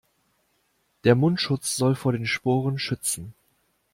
[1.03, 3.35] Der Mundschutz soll vor den Sporen schützen.